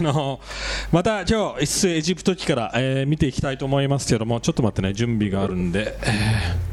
[0.00, 0.40] あの
[0.90, 5.98] また今日、一斉エジプト期から、えー、見ていきたいと思いますけども、ちょっと待ってね、準備があるんで。
[6.02, 6.69] えー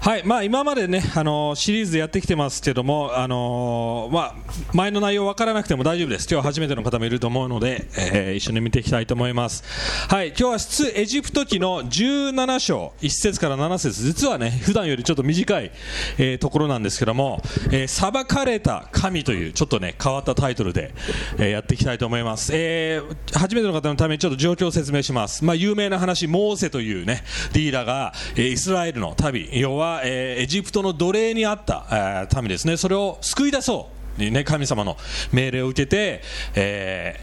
[0.00, 4.34] はいまあ、今までね、あのー、シリーズでやってきてますけども、あのー、まあ、
[4.72, 9.62] 前の内容分からなくても大丈夫です、今日初めての方もいると思うので、えー、一緒に見ていきたいと思います。
[10.08, 15.70] はい、今日は出エジプト記の17章、1節から7節実はね、普段よりちょっと短い、
[16.16, 20.94] えー、ところなんですけども、えー、裁かれた神という、ちょっとね、変わったタイトルで、
[21.36, 22.52] えー、やっていきたいと思います。
[22.54, 25.44] えー、初めての方のためにちょっと状況を説明します。
[25.44, 34.96] まあ、有名な話、モーセというね、リーダーが、えー、イスラエルの旅、要は、えー、エジプトの奴隷にあった、えー、民ですね、それを救い出そうに、ね、神様の
[35.32, 36.22] 命令を受けて、
[36.54, 37.20] え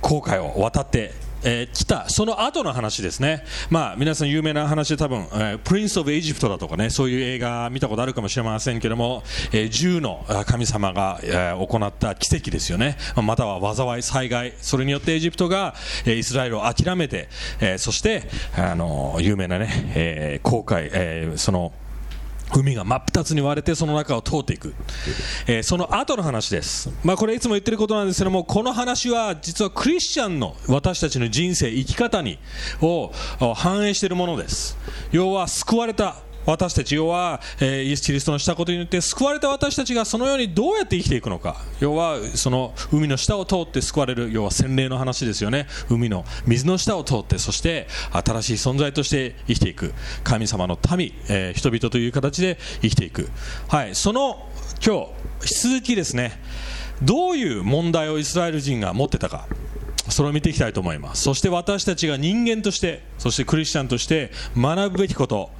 [0.00, 17.28] ー、航海を渡ってえー、来たその後の話ですね、まあ、皆さん有名な話で多分、えー、プリンス・オブ・エジプトだとかねそういう映画見たことあるかもしれませんけども、えー、銃の神様が、えー、行った奇跡ですよねまたは災い災害それによってエジプトが、えー、イスラエルを諦めて、
[17.60, 18.24] えー、そして
[18.56, 21.72] あの有名なね、えー、航海、えー、その
[22.54, 24.74] 海が真っ二つに割れてその中を通っていく、
[25.46, 32.38] えー、その後の話です、まあ、これいつも言ってることなんですけどもこの話は実はクリスチャンの私たちの人生生き方に
[32.80, 33.12] を
[33.54, 34.76] 反映しているものです。
[35.10, 36.16] 要は救われた
[36.48, 41.60] 私たち要は、え、イエス・キリストのしたことによって救われた私たちがそのようにどうやって生きていくのか。
[41.78, 45.66] 要はその海の下を通って救われる要は洗礼の話ですよね。
[45.90, 49.92] 海の水の下を通ってそして新しい存在として生きていく。
[50.24, 53.28] 神様の民、えー、人々という形で生きていく、
[53.68, 54.48] はい、その
[54.82, 56.40] 今日引き続きですね
[57.02, 59.46] どういう問題をイスラエル人が持ってたか。
[60.08, 61.22] それを見ていきたいと思います。
[61.24, 65.50] そして私たちが人間としてそしてクリスチャンとして学ぶべきこと。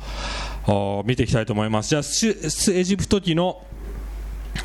[1.04, 1.88] 見ていきたいと思います。
[1.90, 3.62] じゃあ、エジプト記の、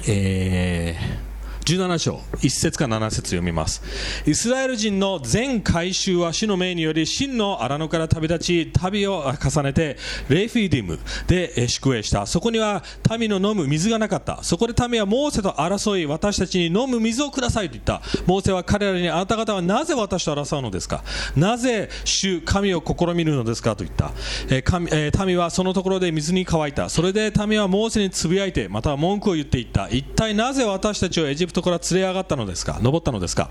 [0.07, 1.32] えー
[1.63, 3.81] 17章1節か7節読みます。
[4.25, 9.97] イスラエル人の全改宗は主の命により真の荒野から旅立ち旅を重ねて
[10.29, 12.25] レイフィディムで宿営した。
[12.25, 12.83] そこには
[13.17, 14.43] 民の飲む水がなかった。
[14.43, 18.01] そこで民はモーセと争い私たちに飲む水をくださいと言った。
[18.25, 21.03] モーセは彼らにあなた方はなぜ私と争うのですか？
[21.35, 24.11] なぜ主神を試みるのですかと言った、
[24.49, 26.89] え神え民はそのところで水に乾いた。
[26.89, 29.87] それで民はモーセにつぶやいてまたは文句を言っていった。
[29.89, 32.79] 一体なぜ私たちをエジプトトから連れ上がったのですか？
[32.81, 33.49] 登ったのですか？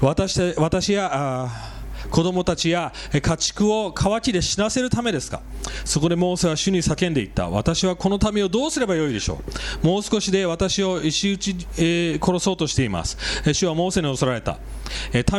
[0.00, 1.50] 私私や
[2.10, 5.40] 子供たちや家畜を渇きで死なせるためですか？
[5.84, 7.48] そこでモーセは主に叫んでいった。
[7.48, 9.40] 私はこの民をどうすればよいでしょ
[9.82, 9.86] う？
[9.86, 13.16] もう少しで私を石打ち、えー、殺そうとしています。
[13.54, 14.58] 主はモーセに恐られた。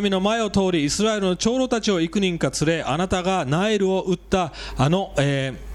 [0.01, 5.72] 民の前を通りイスラエルの長老たちを幾人か連れあなたがナイルを打ったあの、えー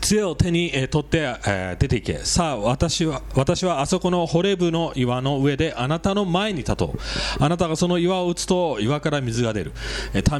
[0.00, 2.18] 杖を手に、取って、出ていけ。
[2.18, 6.98] さあ私は私はあそこのホレブの岩の上であなたの前に立とう。
[7.38, 9.72] あなたがその岩を打つと岩から水が出る、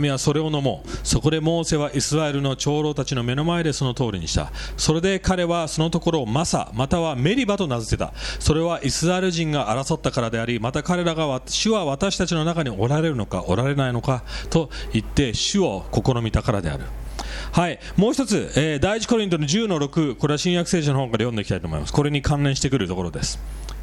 [0.00, 0.88] 民はそれを飲もう。
[1.04, 4.52] そこでモーセはイスラエルの長老たちの目の前でその通りにした。
[4.76, 8.12] それで彼はそのところをマサまたはメリバと名付けた。
[8.38, 16.84] それはイスラエル人が争ったからでありまた彼らが主は私たちの中におられるのかおられないのかと言って主を試みたからである。
[17.52, 21.92] はい、もう一つ、えー、第一コリントの10の6、これは新約聖書の本から読んでいきたいと思います。
[21.92, 23.38] これに関連してくるところです。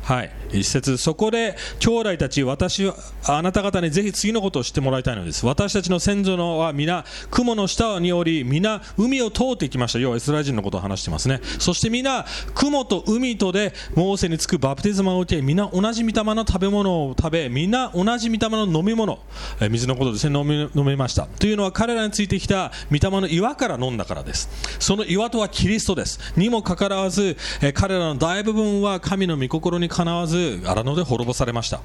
[0.10, 2.96] はい、一節そこで兄弟たち私は
[3.28, 5.46] あなた方にぜひ次のことを知ってもらいたいのです。
[5.46, 10.00] 私たちの先祖のは皆雲の下におり皆海を通っていきました。
[10.00, 11.42] 要はイスラエル人のことを話してますね。
[11.60, 12.26] そして皆
[12.56, 19.20] 雲と海とでモーセにつくバプテスマを受け皆同じ御霊の食べ物を食べ皆同じ御霊の飲み物、
[19.62, 20.40] え水のことですね。
[20.40, 21.28] 飲み飲めました。
[21.28, 24.50] というのは彼らについてきた御霊の岩から飲んだからです。
[24.80, 26.34] その岩とはキリストです。
[26.36, 31.82] にもかかわらず、え彼らの大部分は神の御心にかなわず荒野で滅ぼされました。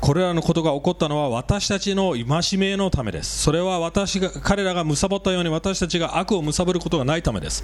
[0.00, 3.38] これらのことが起こったのは私たちの戒めのためです。
[3.40, 7.62] それは私が彼らが貪ったように私たちが悪を貪ることがないためです。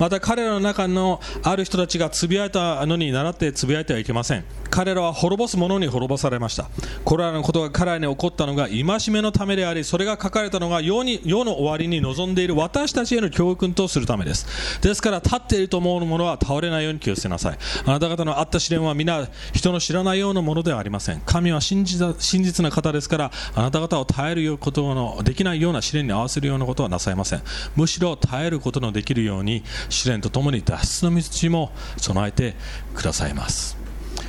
[0.00, 4.44] また彼らの中のある人たちがつぶやいたのに倣ってつぶやいてはいけません。
[4.68, 6.68] 彼らは滅ぼす者に滅ぼされました。
[7.04, 14.80] これらのことが彼らに起こったのが戒めのためでありそれが書かれたのが世に世の終わりに望んでいる私たちへの教訓とするためです。
[14.80, 17.58] ですから立っていると思う者は倒れないように気をつけなさい。
[17.84, 21.20] あなた方のあった試練は皆人の知らないようなものではありません。
[21.24, 27.42] 神は真実真実な方ですからあなた方を耐えることのできないような試練に合わせるようなことはなさいません。
[27.74, 32.56] むしろ耐えることのできるように試練とともに脱出の道も備えて
[32.94, 33.76] くださいます。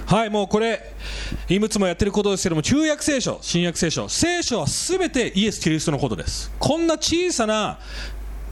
[0.05, 0.93] はいもうこれ
[1.49, 6.51] いくつもやってることですけども旧約聖書新約聖書聖書は全てイエス・キリストのことです。
[6.59, 7.79] こんな小さな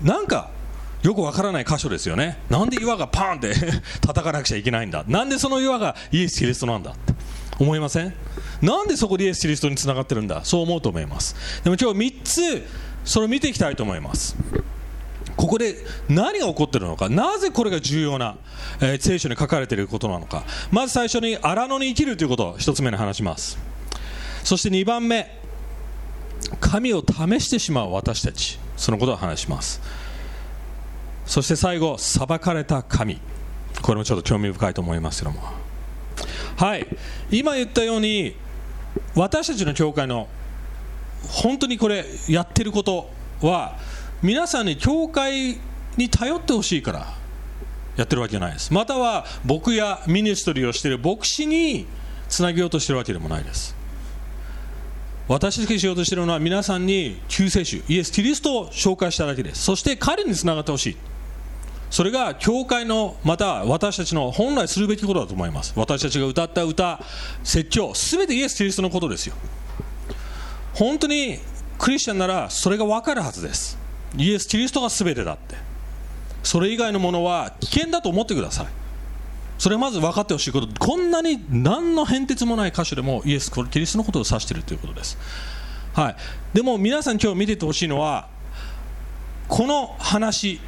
[0.04, 0.50] なんか
[1.06, 2.40] よくわからない箇所ですよね。
[2.50, 3.54] なんで岩がパーンって
[4.02, 5.04] 叩かなくちゃいけないんだ？
[5.08, 6.92] なんでその岩がイエス・キリストなんだ？
[6.92, 7.14] って
[7.60, 8.14] 思いません？
[8.64, 10.44] なんでそこでイエス・キリストにつながってるんだ？
[10.44, 11.36] そう思うと思います。
[11.64, 12.68] でも今日3つ
[13.06, 14.36] それを見ていきたいと思います。
[15.38, 15.76] ここで
[16.10, 17.08] 何が起こってるのか？
[17.08, 18.38] なぜこれが重要な、
[18.82, 20.44] えー、聖書に書かれていることなのか？
[20.72, 23.60] まず最初に荒野に生きるということを1つ目に話します。
[24.44, 25.40] そして2番目
[26.60, 28.58] 神を試してしまう私たち。
[28.76, 29.80] そのことを話します。
[31.26, 33.20] そして最後裁かれた神。
[33.82, 35.42] これもちょっと興味深いと思いますけども。
[36.58, 36.88] はい。
[37.32, 38.36] 今言ったように
[39.16, 40.28] 私たちの教会の
[41.28, 43.10] 本当にこれやってること
[43.42, 43.78] は
[44.22, 45.58] 皆さんに教会
[45.98, 47.08] に頼ってほしいから
[47.96, 48.74] やってるわけじゃないです。
[48.74, 51.88] または僕やミニストリーをしている牧師に
[52.30, 53.76] つなげようとしてるわけでもないです。
[55.28, 59.64] 私たちがしようとしているのは皆さんに救世主イエス・キリストを紹介しただけです。
[59.64, 60.98] そして彼につながってほしい。
[61.96, 65.72] それが教会のまた私たちの本来するべきことだと思います。
[65.78, 67.00] 私たちが歌った歌
[67.42, 69.36] 説教すべてイエス・キリストのことですよ。
[70.74, 71.40] 本当に
[71.78, 73.78] クリスチャンならそれが分かるはずです。
[74.18, 75.56] イエス・キリストがすべてだって。
[76.44, 78.68] それ以外のものは危険だと思ってください。
[79.58, 80.68] それまず分かってほしいこと。
[80.78, 85.18] こんなに何の変哲もない箇所でもイエス・キリストのことを指しているということです、
[85.94, 86.16] はい、
[86.54, 88.28] でも皆さん今日見ててほしいのは
[89.48, 90.60] この話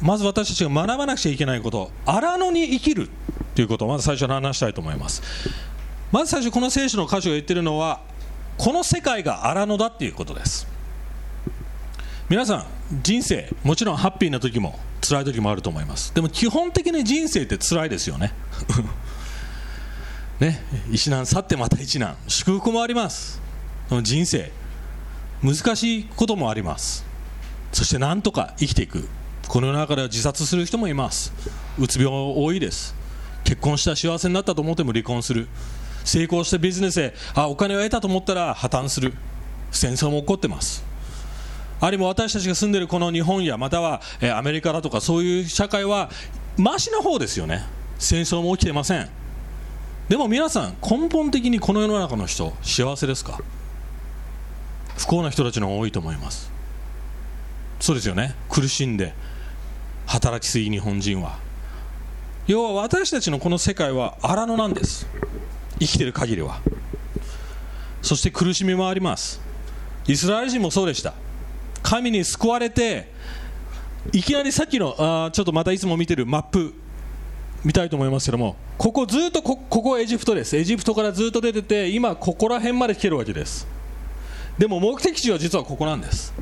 [0.00, 3.08] まず私たちが学ばなくちゃいけないこと荒野に生きる
[3.54, 5.22] ということをまず最初に話したいと思います。
[6.12, 8.00] まず最初この聖書の箇所が言ってるのは
[8.56, 10.68] この世界が荒野だっていうことです。
[12.28, 12.66] 皆さん
[13.02, 16.14] 人生もちろんハッピーな時も辛い時もあると思います。
[16.14, 18.32] でも基本的に人生って辛いですよね。
[20.38, 22.16] ね一難去ってまた一難。
[22.28, 23.40] 祝福もあります。
[24.02, 24.52] 人生
[25.42, 27.04] 難しいこともあります。
[27.72, 29.08] そしてなんとか生きていく。
[29.48, 31.32] この中では自殺する人もいます。
[31.78, 32.94] うつ病多いです。
[33.44, 35.48] 結婚した幸せになったと思っても離婚する。
[36.04, 39.14] 成功したビジネスであお金を得たと思ったら破綻する。
[39.70, 40.84] 戦争も起こってます。
[41.80, 46.10] あるいは私たちが住んでいるこの日本やまたは、えアメリカだとかそういう社会は
[46.58, 47.64] マシな方ですよね。
[47.98, 49.08] 戦争も起きていません。
[50.10, 53.40] でも皆さん根本的にこの世の中の人幸せですか？
[54.98, 56.50] 不幸な人たちの方が多いと思います。
[57.80, 58.34] そうですよね。
[58.50, 59.14] 苦しんで
[60.08, 61.38] 働きすぎ日本人は。
[62.46, 65.06] 要は私たちのこの世界は荒野なんです。
[65.78, 66.60] 生きてる限りは。
[68.00, 69.40] そして苦しみもあります。
[70.06, 71.12] イスラエル人もそうでした。
[71.82, 73.12] 神に救われて
[74.12, 76.72] いきなりさっきのあちょっとまたいつも見てるマップ
[77.62, 80.56] 見たいと思いますけどもここずっとこここエジプトです。
[80.56, 83.66] エジプトからずっと出てて今ここら辺まで来てるわけです。
[84.56, 86.32] でも目的地は実はここなんです。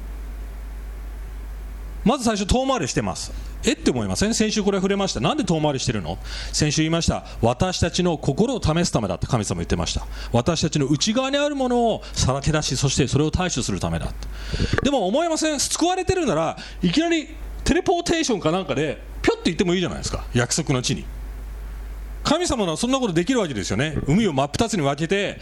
[2.04, 3.45] まず最初遠回りしてます。
[3.66, 4.34] えって思いません？
[4.34, 5.20] 先週これ触れました。
[5.20, 6.18] なんで遠回りしてるの？
[6.52, 7.24] 先週言いました。
[7.42, 9.26] 私たちの心を試すためだって。
[9.26, 10.06] 神様言ってました。
[10.32, 14.06] 私たちの内側にあるものをさらけ出しそしてそれを対処するためだ
[14.82, 15.58] でも思いません？
[15.60, 17.28] 救われてるならいきなり
[17.64, 20.24] テレポーテーションかなんかでぴょって行ってもいいじゃないですか。
[20.32, 21.04] 約束の地に。
[22.22, 23.98] 神様はそんなことできるわけですよね。
[24.06, 25.38] 海を真っ二つに分けて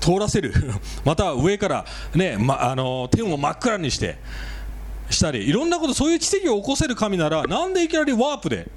[0.00, 0.52] 通らせる。
[1.04, 1.84] また上から
[2.14, 4.18] ね、ま、あの天を真っ暗にして
[5.12, 8.68] したりいろんなことそういう奇跡を起こせる神ならなんでいきなりワープで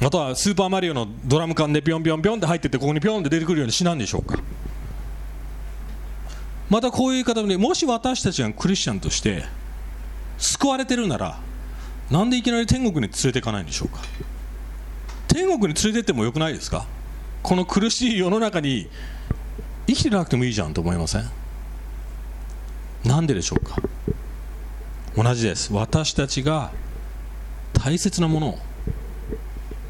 [0.00, 4.38] またはスーパーマリオのドラム缶でピョンピョンピョンって入ってってここにピョンって出てくるようにしなんでしょうか。
[6.68, 9.44] またこういう言い方でもし私たちがクリスチャンとして
[10.36, 11.38] 救われてるなら
[12.10, 14.02] なんでいきなり天国に連れていかないんでしょうか。
[15.28, 16.86] 天国に連れてってもよくないですか。
[17.42, 18.88] この苦しい世の中に
[19.86, 21.30] 生きてなくてもいいじゃんと思いません。
[23.04, 23.76] なんででしょうか。
[25.16, 25.72] 同じです。
[25.72, 26.70] 私たちが
[27.72, 28.58] 大切なものを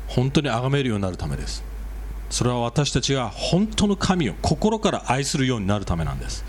[0.07, 1.65] 本当に崇めるようになるためです。
[2.31, 6.45] それは私たちが本当の神を心から愛するようになるためなんです。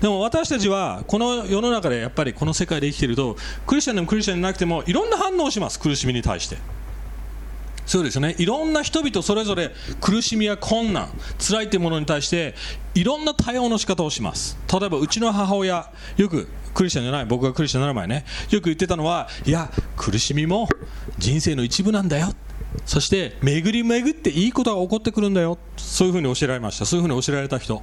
[0.00, 5.80] でも私たちはこの世の中でやっぱりこの世界で生きているとクリスチャンでもクリスチャンでなくてもいろんな反応をします。
[5.80, 6.58] 苦しみに対して。
[7.92, 8.34] そうですよね。
[8.38, 9.70] いろんな人々それぞれ
[10.00, 12.54] 苦しみや困難辛いというものに対して
[12.94, 14.56] いろんな対応の仕方をします。
[14.72, 20.70] 例えばうちの母親よくクリスチャンじゃない僕がクリスチャンになる前ねよく言ってたのはいや苦しみも
[21.18, 22.32] 人生の一部なんだよ。
[22.86, 25.58] そして巡り巡っていいことが起こってくるんだよ。
[25.76, 26.86] そういうふうに教えられました。
[26.86, 27.82] そういうふうに教えられた人。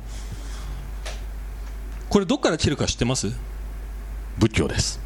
[2.09, 3.31] これどっから来てるか知ってます？
[4.39, 4.99] 仏教です。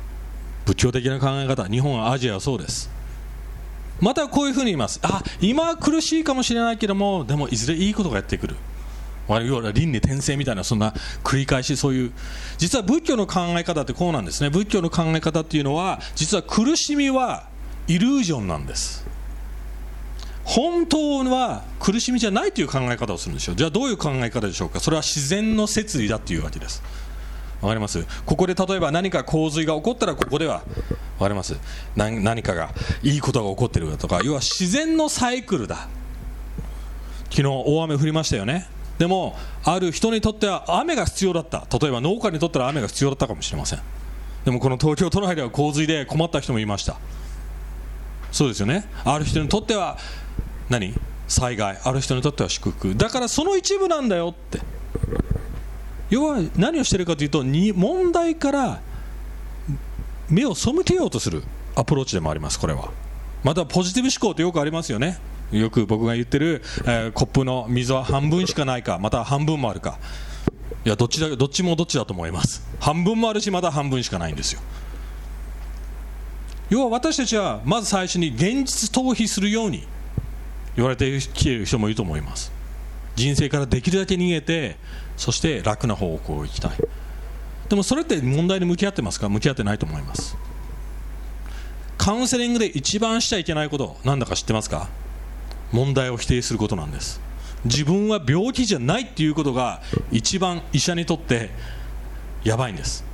[0.65, 1.65] 仏教的な考え方。
[1.65, 2.89] 日本アジアはそうです
[3.99, 4.99] またこういうふうに言います。
[5.03, 8.55] あ今は苦しいかもしれないけどもでもいずれいいことがやってくる。
[9.29, 12.11] 要は輪廻転生みたいなそんな繰り返しそういう。
[12.57, 14.49] 実は仏教の考え方ってこうなんですね。
[14.49, 17.47] 仏教の考え方っていうのは実は苦しみは
[17.87, 19.05] イリュージョンなんです。
[20.43, 23.55] 本当は苦しみじゃないという考え方をするんですよ。
[23.55, 24.81] じゃあどういう考え方でしょうか。
[24.81, 26.83] それは自然の摂理だというわけです。
[27.63, 28.05] わかります。
[28.25, 30.61] ここで例えば何か洪水が起こったらここではわ
[31.19, 31.55] かります。
[31.95, 35.87] 何かがいいことが起こってるだとか要は自然のサイクルだ。
[37.29, 38.67] 昨日大雨降りましたよね。
[38.99, 41.65] でもある人にとっては雨が必要だった。
[41.79, 43.79] 例えば農家にとったら雨が必要だったかもしれません。
[44.45, 46.97] でもこの東京都内では洪水で困った人もいました。
[48.31, 48.85] そうですよね。
[49.05, 49.97] ある人にとっては
[50.69, 50.93] 何？
[51.27, 51.79] 災害。
[51.81, 52.93] ある人にとっては祝福。
[52.93, 54.59] だからその一部なんだよって。
[56.13, 58.81] 要は何をしているかというと問題から
[60.29, 61.41] 目を背けようとする
[61.75, 62.91] アプローチでもありますこれは。
[63.43, 65.17] またポジティブ思考ってよくありますよね。
[65.51, 69.97] よく僕が言ってる、えー、コップの水は半分しかないかまた半分もあるか。
[70.85, 72.63] いやどっちだどっちもどっちだと思います。
[72.79, 74.61] 半分もあるしまだ半分しかないんですよ。
[76.69, 79.87] 要は私たちはまず最初に現実逃避するように
[80.75, 82.51] 言われてきている人もいると思います。
[83.15, 84.77] 人生からできるだけ逃げて
[85.17, 86.71] そして楽な方向を行きたい。
[87.69, 89.29] でもそれって問題に向き合ってますか？
[89.29, 90.37] 向き合ってないと思います。
[91.97, 94.89] カウンセリングで一番しちゃいけないことなんだか知ってますか？
[95.71, 97.21] 問題を否定することなんです。
[97.65, 101.49] 自分は病気じゃないっていうことが一番医者にとって
[102.43, 103.05] やばいんです。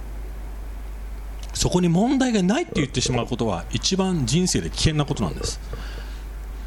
[1.53, 5.59] そこに問題がないって言ってしまうことは一番人生で危険なことなんです。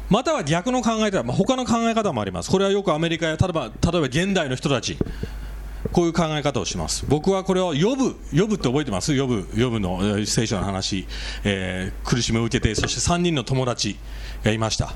[0.09, 2.51] または逆の考え方、まあ、他の考え方もあります。
[2.51, 4.97] これはよくアメリカや例えば例えば現代の人たち
[5.91, 7.05] こういう考え方をします。
[7.07, 9.19] 僕はこれを呼ぶ呼ぶって覚えてます？
[9.19, 11.07] 呼ぶ呼ぶの聖書の話、
[11.43, 13.97] えー、苦しみを受けてそして3人の友達
[14.43, 14.93] がいました。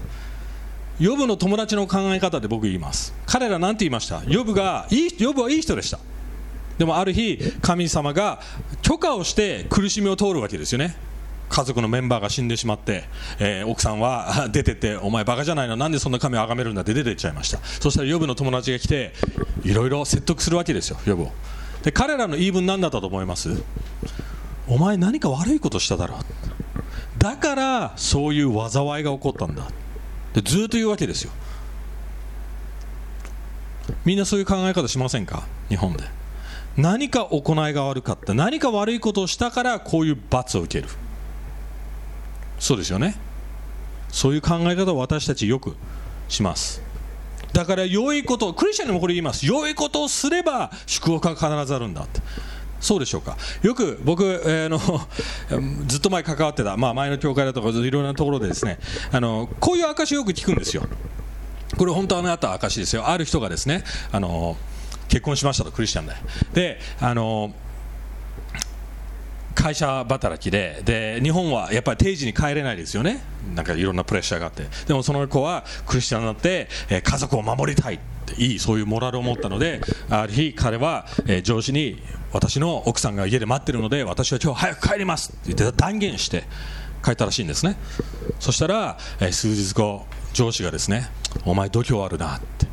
[1.00, 3.14] ヨブの友達の考え方で僕言います。
[3.26, 4.24] 彼ら何て言いました？
[4.28, 6.00] ヨブがいいヨブはいい人でした。
[6.78, 8.40] でもある日神様が
[8.82, 10.96] 許可をして苦しみを通るわけですよね。
[11.50, 13.06] 家族のメンバーが死んでしまって、
[13.40, 15.76] えー、奥さんは 出てってお前バカじゃないの？
[15.76, 16.82] なんでそんな神を崇めるんだ？
[16.82, 17.60] って出てっちゃいました。
[17.64, 19.14] そしたらヨブの友達が来て
[19.64, 21.32] いろいろ説得するわけですよヨブを。
[21.84, 23.62] で彼らの言い分何だったと思います？
[24.68, 26.20] お前何か悪いことしただろう？
[27.18, 29.64] だからそういう災いが起こったんだ。
[30.34, 31.32] でずっと言うわけですよ。
[34.04, 35.44] みんなそういう考え方しませんか？
[35.70, 36.04] 日本で。
[36.76, 38.34] 何か行いが悪かった。
[38.36, 40.94] 何か悪いことをしたからこういう罰を受ける。
[42.60, 43.16] そうですよね。
[44.10, 45.76] そういう考え方を私たちよく
[46.28, 46.82] します。
[47.54, 49.46] だから良いことクリスチャンにもこれ言います。
[49.46, 52.22] 良いことをすれば祝福が必ずあるんだって。
[52.80, 53.38] そうでしょうか。
[53.64, 54.80] よく僕、えー、の
[55.88, 58.80] ずっと前関わってた、まあ、前の教会だとかいろんなところでですね
[59.12, 60.84] あのこういう証をよく聞くんですよ。
[61.78, 63.08] これ本当にあった証ですよ。
[63.08, 64.58] ある人がですねあの
[65.10, 66.14] 結婚しましたとクリスチャンで。
[66.54, 67.54] であの
[69.58, 73.24] 会社働きでで日本はやっぱり定時に帰れないですよね。
[73.56, 74.68] なんかいろんなプレッシャーがあって。
[74.86, 82.00] でもその子はクリスチャンになって、え、家族を守りたいっていいそういうモラルを持ったのである日彼は、え、上司に
[82.32, 86.44] 私の奥さんが家で待ってるので私は今日早く帰りますって言って断言して
[87.04, 87.78] 帰ったらしいんですね。
[88.40, 91.10] そしたら、え、数日後上司がですね
[91.46, 92.68] お前度胸あるなって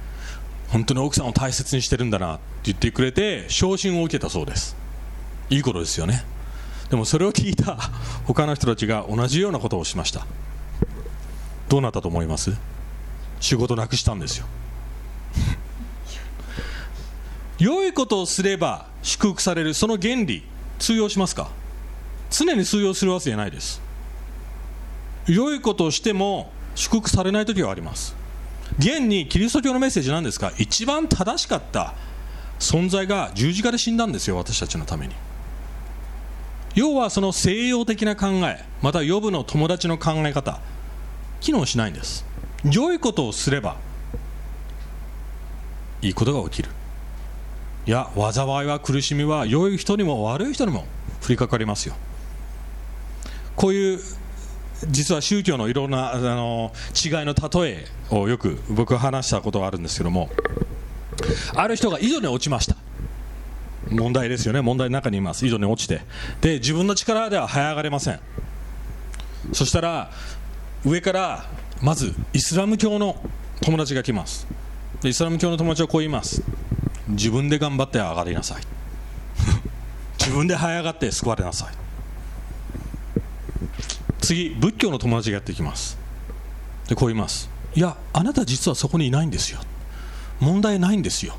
[0.69, 4.77] 本当に奥さんを大切にしてるんだなって言ってくれて昇進を受けたそうです。
[5.49, 6.34] いいことですよね。
[6.91, 7.77] でもそれを聞いた
[8.27, 10.27] 他の人たちが同じようなことをしました。
[11.69, 12.53] どうなったと思います？
[13.41, 14.47] 仕事なくしたんですよ。
[17.59, 19.75] 良いことをすれば祝福される。
[19.75, 20.45] その原理
[20.79, 21.49] 通用しますか？
[22.31, 23.81] 常に通用するわけじゃないです。
[25.27, 28.15] 良いことをしても祝福されない時はあります。
[28.79, 30.53] 現にキリスト教のメッセージなんですか？
[30.59, 31.95] 一番正しかった
[32.59, 35.15] 存在が十字架で死んだんですよ私たちのために。
[36.75, 40.61] 要はその西洋的な考えまた予部の友達の考え方
[41.41, 42.25] 機能しないんです。
[42.65, 43.77] 良いことをすれば
[46.01, 46.71] いいことが起きる。
[47.87, 50.87] いや災いは苦しみは良い人にも悪い人にも
[51.23, 51.95] 降りかかりますよ。
[53.57, 54.01] こういう
[54.89, 60.31] 実は宗教のいろんなあの違いの例えをよく僕は話したことがあるんですけども
[61.55, 62.77] ある人が井戸に落ちました。
[63.91, 64.61] 問題ですよね。
[64.61, 65.47] 問題の中にいます。
[65.47, 66.03] 井戸に落ちて。
[66.41, 68.21] で自分の力では這い上がれません。
[69.53, 70.11] そしたら
[70.85, 71.45] 上から
[71.83, 73.17] まずイスラム教の
[73.61, 74.47] 友達が来ます。
[75.03, 76.43] イスラム教の友達はこう言います。
[77.09, 78.63] 自分で頑張って上がりなさい。
[80.19, 81.75] 自分で這い上がって救われなさい。
[84.21, 85.99] 次仏教の友達がやってきます。
[86.89, 87.51] でこう言います。
[87.75, 89.61] いやあなた実はそこにいないんですよ。
[90.41, 91.37] 問題ないんですよ。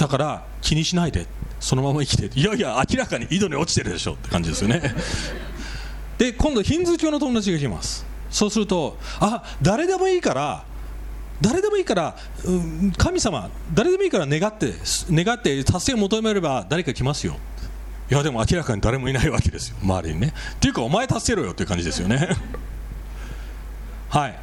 [0.00, 1.26] だから気にしないで
[1.60, 4.80] そのまま生きていやいや明らかに井戸に落ちてるでしょって感じですよね
[6.16, 10.64] で今度ヒンズー教の友達が来ますそうするとあ誰でもいいから
[11.42, 14.74] 誰でもいいから、うん神様、誰でもいいから願って、
[15.10, 17.34] 願って達成を求めれば誰か来ますよ。
[18.10, 20.34] いや、でも明らかに誰もいないわけですよ、周りにね。
[20.56, 22.28] っていうか、お前達成ろよっていう感じですよね。
[24.10, 24.38] はい。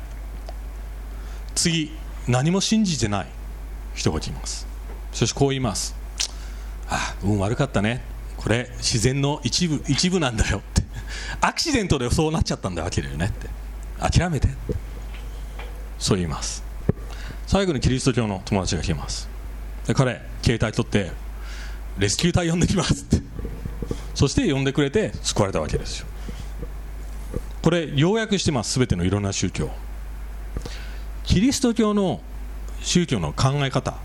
[1.54, 1.92] 次、
[2.28, 3.28] 何も信じてない
[3.94, 4.67] 人が来ます。
[5.18, 5.96] そしてこう言います。
[6.90, 8.02] あ、運悪かったね。
[8.38, 10.84] これ、自然の一部、一部なんだよって。
[11.42, 13.50] アクシデントでそうなっちゃったんだわけだよねって。
[14.00, 14.48] 諦めて。
[16.00, 16.68] そう言います。
[17.48, 19.30] 最後にキリスト教の友達が来ます
[19.88, 21.12] で彼携帯取って
[21.98, 23.26] レスキュー隊呼んできますって
[24.14, 26.08] そして呼んでくれて救われたわけですよ
[27.64, 29.70] これ要約してます全てのいろんな宗教
[31.24, 32.20] キリスト教の
[32.82, 33.96] 宗教の考え方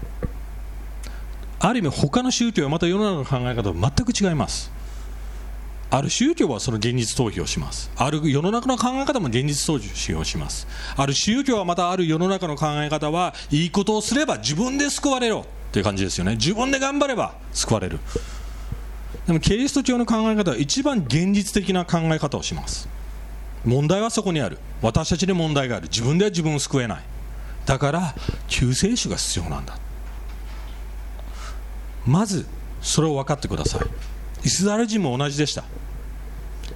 [1.65, 4.73] ある意味他の宗教はまた世の中の考え方は全く違います
[5.91, 7.91] ある宗教はその現実逃避をします。
[7.97, 10.67] ある世の中の考え方も現実逃避をします。
[10.97, 16.37] ある宗教はまたある世の中の考え方はいいことをすれば自分で救われろっていう感じですよね。
[16.37, 17.99] 自分で頑張れば救われる。
[19.27, 22.89] でもキリスト教の考え方は一番現実的な考え方をします。
[23.67, 24.57] 問題はそこにある。
[24.81, 25.89] 私たちに問題がある。
[25.91, 27.03] 自分では自分を救えない。
[27.67, 28.15] だから
[28.49, 29.77] 救世主が必要なんだ。
[32.07, 32.47] まず
[32.81, 34.47] それを分かってください。
[34.47, 35.65] イスラエル人も同じでした。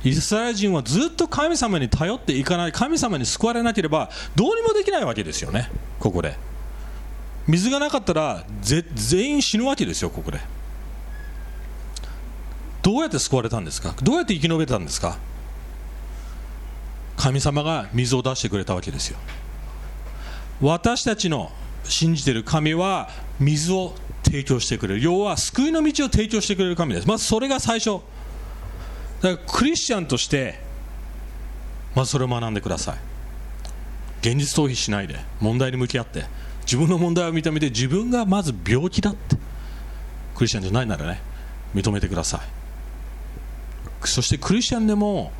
[0.05, 6.37] イスラエル人はずっと神様に頼っていかない、神様に救われなければどうにもできないわけですよね、ここで。
[7.49, 10.41] 水がなかったら全員死ぬわけですよ、ここで。
[12.83, 13.95] どうやって救われたんですか？
[14.01, 15.19] どうやって生き延びたんですか？
[17.17, 19.19] 神様が水を出してくれたわけですよ。
[20.61, 21.51] 私たちの
[21.83, 23.09] 信じている神は
[23.41, 23.95] 水を
[24.25, 25.01] 提供してくれる。
[25.01, 27.09] 要は救いの道を提供してくれる神です。
[27.09, 28.01] まずそれが最初。
[29.23, 30.61] だからクリスチャンとして
[31.95, 32.97] まずそれを学んでください。
[34.21, 35.19] 現実逃避しないで。
[35.41, 36.25] 問題に向き合って。
[36.63, 39.37] 自分の問題を認めて自分がまず病気だって。
[40.35, 41.23] クリスチャンじゃないならね
[41.75, 42.41] 認めてください。
[44.07, 45.33] そしてクリスチャンでも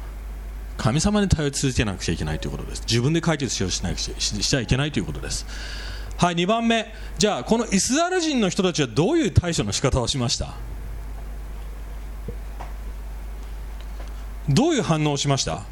[0.79, 2.83] 神様に頼り続けなくちゃいけないということです。
[2.83, 5.47] 自分で解決しようしなくちゃしちゃいけないということです。
[6.17, 6.93] はい2番目。
[7.19, 10.55] じゃあこのイスラエル人の人たちはどういう対処の仕方をしました？
[14.49, 15.63] どういう反応をしました？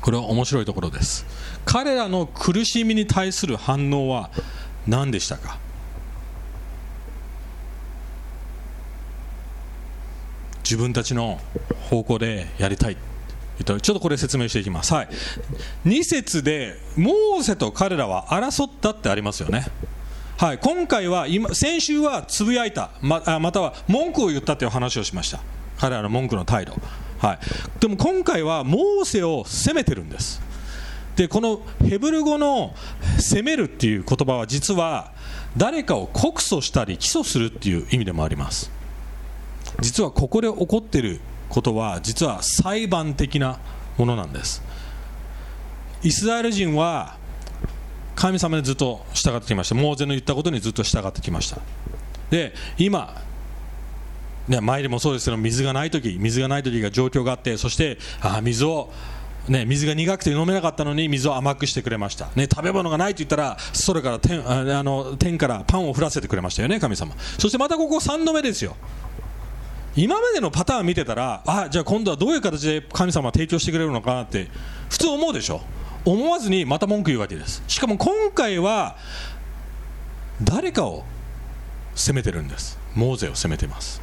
[0.00, 1.26] これは面白いところです。
[1.64, 4.30] 彼らの苦しみに対する反応は
[4.86, 5.58] 何でしたか？
[10.62, 11.40] 自分たちの
[11.90, 12.96] 方向でやりたい。
[13.64, 15.08] ちょっとこれ説明していきます、はい、
[15.86, 19.66] 2節でモーセと彼らは争ったってありますよね、
[20.38, 22.90] はい、今回は今先週はつぶやいた。
[23.00, 25.40] ままたは文句を言ったという話をしました。
[25.78, 26.74] 彼らの文句の態度、
[27.18, 27.38] はい、
[27.80, 30.42] でも今回はモーセを責めてるんです。
[31.16, 32.74] でこのヘブル語の
[33.18, 35.12] 責めるっていう言葉は実は
[35.56, 38.70] 誰かを告訴したり起訴するっていう意味でもあります。
[39.80, 43.58] 実はここで起こってることは実は裁判的な
[43.96, 44.62] ものなんです。
[46.02, 47.16] イスラエル人は
[48.14, 49.74] 神様にずっと従ってきました。
[49.74, 51.58] モーゼの言ったことにずっと従ってきました。
[52.30, 53.22] で今
[54.48, 58.92] ね、前でもそうですけど水がない時水がない時が状況があってそしてあ水を
[59.48, 63.56] ね、水が苦くて飲めなかったのに水を甘くしてくれました、ね、食べ物がないと言ったら
[63.86, 67.14] 空から天あの天からパンを降らせてくれましたよね神様。
[67.38, 68.76] そしてまたここ3度目ですよ。
[69.96, 74.48] 今までのパターン見てたらあじゃあ今度はどういう形で神様は提供してくれるのかなって
[74.90, 75.62] 普通思うでしょ？
[76.04, 77.62] 思わずにまた文句言うわけです。
[77.66, 78.96] しかも今回は
[80.42, 81.04] 誰かを
[81.94, 82.78] 責めてるんです。
[82.94, 84.02] モーゼを責めてます。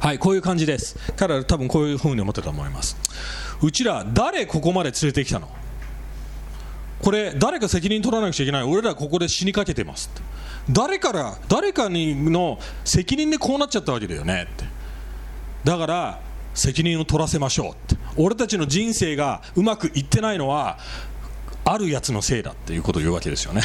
[0.00, 0.96] はいこういう感じです。
[1.16, 2.96] 彼ら多分こういうふうに思ってたと思います。
[3.62, 5.48] うちら誰ここまで連れてきたの？
[7.02, 8.62] これ誰か責任取らなくちゃいけない。
[8.62, 10.22] 俺らここで死にかけてますって。
[10.70, 14.64] 誰から誰かにの責任でこうなっちゃったわけだよねって。
[15.64, 16.20] だから
[16.54, 17.96] 責任を取らせましょうって。
[18.16, 20.78] 俺たちの人生がうまくいってないのは
[21.64, 23.62] あるやつのせいだっていうことを言うわけですよね。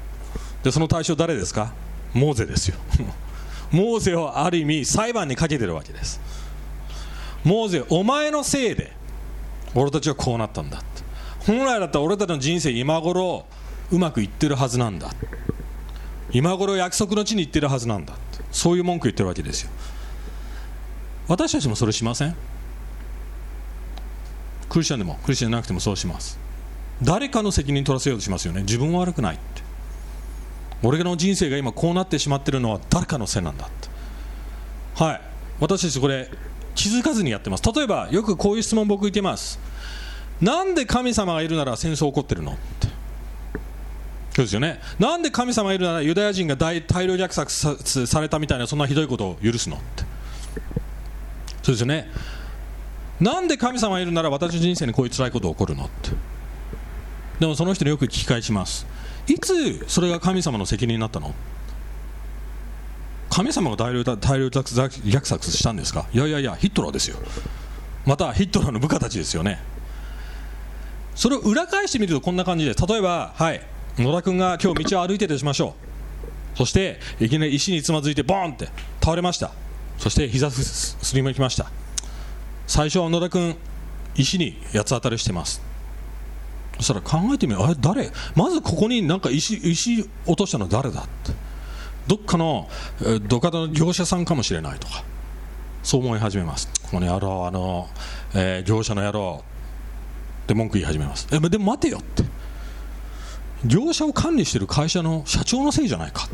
[0.62, 1.72] でその対象誰ですか？
[2.12, 2.76] モーゼですよ。
[3.70, 6.20] モーゼをある意味裁判にかけてるわけです。
[7.44, 8.92] モーゼお前のせいで
[9.74, 10.86] 俺たちはこうなったんだって。
[11.40, 13.46] 本来だったら俺たちの人生今頃
[13.92, 15.10] うまくいってるはずなんだ
[16.36, 18.12] 今頃約束の地に行ってるはずなんだ
[18.52, 19.70] そういう文句言ってるわけですよ。
[21.28, 22.36] 私たちもそれしません？
[24.68, 26.38] クリスチャンでもクリスチャンじゃなくてもそうします。
[27.02, 28.60] 誰かの責任取らせようとしますよね。
[28.64, 29.62] 自分は悪くないって。
[30.82, 33.88] 俺の人生が今こうなってしまってるのは誰かのせいなんだって。
[35.02, 35.20] はい。
[35.58, 36.28] 私たちこれ
[36.74, 37.62] 気づかずにやってます。
[37.74, 39.58] 例えばよくこういう質問僕言ってます。
[40.42, 42.88] なんで神様がいるなら戦争起こってるのって。
[44.36, 44.82] そうですよね。
[44.98, 49.76] なんで神様いるならユダヤ人が大大量虐殺されたみたいなそんなひどいことを許すの？
[49.76, 50.02] って。
[51.62, 52.10] そうですよね。
[53.18, 55.86] なんで神様いるなら私の人生にこういう辛いことが起こるの？
[55.86, 56.10] って。
[57.40, 58.86] でもその人によく聞き返します。
[59.26, 61.34] いつそれが神様の責任になったの？
[63.30, 66.06] 神様が大量大量虐殺したんですか？
[66.12, 67.16] いやいやいやヒットラーですよ。
[68.04, 69.60] またヒットラーの部下たちですよね。
[71.14, 73.62] それを裏返してみるとこんな感じで例えばはい。
[73.98, 75.74] 野田君が今日道を歩いてとしましょ
[76.54, 76.58] う。
[76.58, 78.68] そしていきなり石につまずいてボーンって
[79.00, 79.52] 倒れました。
[79.98, 81.70] そして膝すりむきました。
[82.66, 83.56] 最初は野田君
[84.14, 85.62] 石に八つ当たりしてます。
[86.76, 87.62] そしたら考えてみよう。
[87.64, 88.10] あれ誰？
[88.34, 91.32] まずここになんか石石落としたの誰だって。
[92.06, 92.68] どっかの
[93.22, 95.04] どっかの業者さんかもしれないとか。
[95.82, 96.68] そう思い始めます。
[96.90, 97.88] この野郎あの、
[98.34, 99.42] えー、業者の野郎
[100.44, 101.28] って文句言い始めます。
[101.32, 102.24] えでも待てよって。
[103.66, 106.28] 業者を管理している会社の社長のせいじゃないか。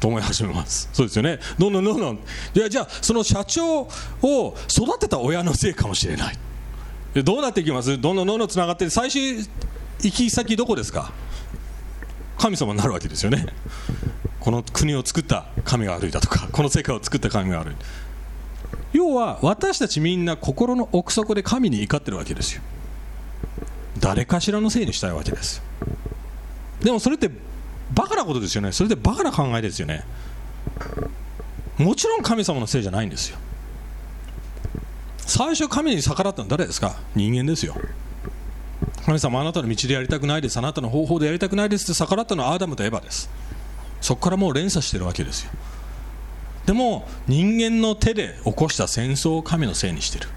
[0.00, 0.88] と思い始めます。
[0.92, 1.38] そうですよね。
[1.58, 2.16] どんどんどんどん。
[2.16, 3.82] いやじゃあその社長
[4.22, 6.38] を育てた親のせいかもしれない。
[7.22, 8.00] どうなっていきます？
[8.00, 9.36] どんどんどんどんつながって最終
[10.00, 11.12] 行き先どこですか？
[12.38, 13.46] 神様になるわけですよね。
[14.40, 17.74] この国を作った神が悪いだとかこの世界を作った神が悪い
[18.92, 22.62] 要は私たちみんな心の奥底で神に怒ってるわけですよ。
[24.00, 25.62] 誰かしらのせいにしたいわけです。
[26.82, 27.30] でもそれって
[27.92, 28.72] バカなことですよね。
[28.72, 30.04] それってバカな考えですよね。
[31.78, 33.38] もちろん神様のせいじゃないんですよ。
[35.18, 36.96] 最初神に逆らったのは誰ですか？
[37.14, 37.76] 人間ですよ。
[39.06, 40.58] 神様あなたの道でやりたくないです。
[40.58, 41.84] あなたの方法でやりたくないです。
[41.84, 43.30] って逆らったのはアダムとエバです。
[44.00, 45.50] そこからもう連鎖してるわけですよ。
[46.66, 50.28] でも人間の手で起こした戦争を神のせいにしてる。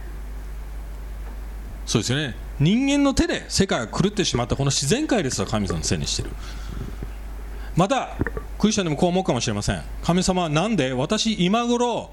[1.85, 2.35] そうですよね。
[2.59, 6.29] 人間の手で世界が狂ってしまったこの自然界ですら神様のせいにしてる。
[7.75, 8.15] また
[8.57, 9.81] クリスチャンでもこう思うかもしれません。
[10.03, 12.11] 神様はなんで私今頃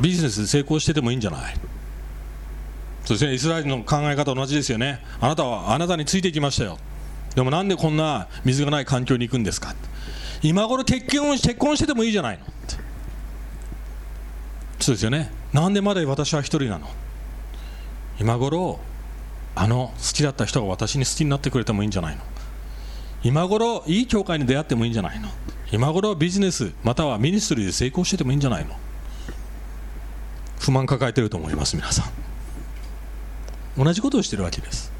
[0.00, 1.54] ビジネスで成功しててもいいんじゃない？
[3.04, 5.04] そうですねイスラエルの考え方同じですよね。
[5.20, 6.78] あなたはあなたについていきましたよ。
[7.34, 9.74] でもなんでこんな水がない環境に行くんですか？
[10.42, 12.44] 今頃結婚結婚しててもいいじゃないの
[14.80, 15.30] そうですよね。
[15.52, 16.88] なんでまだ私は一人なの？
[18.18, 18.80] 今頃
[19.54, 22.22] あの好きだった人が私に好きになってくれてもいいんじゃないの？
[23.22, 25.28] 今頃いい教会に出会ってもいいんじゃないの？
[25.70, 28.74] 今頃ビジネスまたはミニストリーで成功しててもいいんじゃないの？
[30.58, 32.04] 不満抱えてると思います皆さ
[33.78, 33.82] ん。
[33.84, 34.92] 同じことをしてるわけです。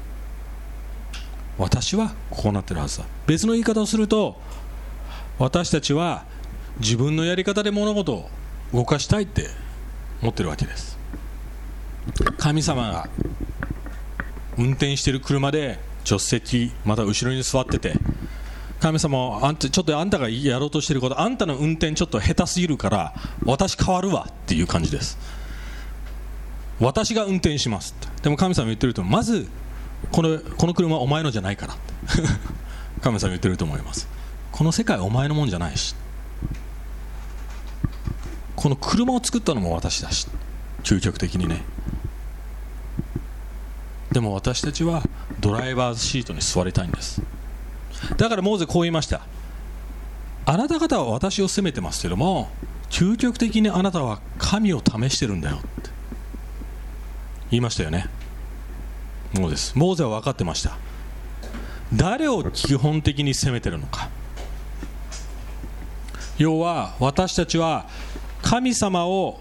[1.57, 3.05] 私はこうなってるはずだ。
[3.27, 4.39] 別の言い方をすると
[5.37, 6.25] 私たちは
[6.79, 8.29] 自分のやり方で物事を
[8.73, 9.47] 動かしたいって
[10.21, 10.97] 思ってるわけです。
[12.37, 13.07] 神様が
[14.57, 17.93] 運転してる車で助手席また後ろに座ってて。
[18.83, 23.13] 神様あんたちょっとあんたがやろうとしてることあんたの運転ちょっと下手すぎるから
[23.45, 25.17] 私変わるわっていう感じです。
[26.81, 29.47] 私が運転しますでも神様言ってるとまず
[30.11, 31.75] このこの車はお前のじゃないから
[32.99, 34.09] 神様言ってると思います。
[34.51, 35.95] この世界はお前のもんじゃないし。
[38.57, 40.27] この車を作ったのも私だし
[40.83, 41.63] 究極的にね。
[44.13, 45.01] でも私たちは
[45.39, 47.21] ドライバーズシートに座りたいんです。
[48.15, 49.21] だからモーゼこう言いました。
[50.45, 52.49] あなた方は私を責めてますけども
[52.89, 55.67] 究極的にあなたは神を試してるんだよって。
[57.49, 58.05] 言いましたよね。
[59.33, 60.77] モーゼですモーゼは分かってました。
[61.91, 64.09] 誰を基本的に責めてるのか。
[66.37, 67.87] 要は私たちは
[68.43, 69.39] 神様を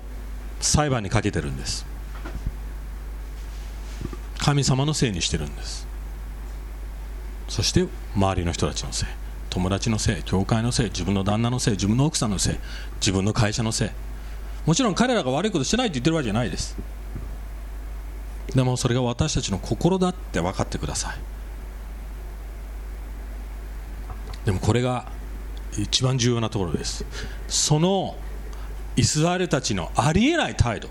[0.61, 1.92] 裁判にかけてるんです。
[4.43, 5.87] 神様のせいにしてるんです。
[7.49, 9.09] そして周りの人たちのせい。
[9.51, 12.57] 友達のせい教会のせい自分の旦那のせい自分の奥さんのせい
[12.97, 13.91] 自分の会社のせい。
[14.67, 16.77] もちろん彼らが悪いことしてないって言ってるわけじゃないです。
[18.53, 21.17] でもそれが私たちの心だって分かってください。
[24.45, 25.07] でもこれが
[25.79, 27.05] 一番重要なところです。
[27.47, 28.17] その
[28.97, 30.89] イスラエルたちのありえない態度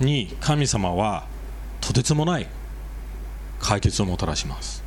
[0.00, 1.29] に神様は
[1.80, 2.46] とてつもない
[3.58, 4.82] 解決をもたらします。